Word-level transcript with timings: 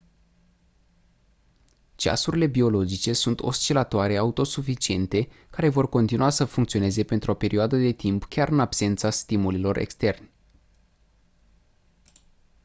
ceasurile 1.95 2.47
biologice 2.47 3.13
sunt 3.13 3.39
oscilatoare 3.41 4.17
autosuficiente 4.17 5.29
care 5.51 5.69
vor 5.69 5.89
continua 5.89 6.29
să 6.29 6.45
funcționeze 6.45 7.03
pentru 7.03 7.31
o 7.31 7.33
perioadă 7.33 7.77
de 7.77 7.91
timp 7.91 8.23
chiar 8.23 8.49
în 8.49 8.59
absența 8.59 9.09
stimulilor 9.09 9.77
externi 9.77 10.31